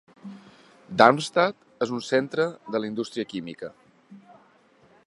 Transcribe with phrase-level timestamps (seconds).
[1.01, 3.73] Darmstadt és un centre de la indústria química.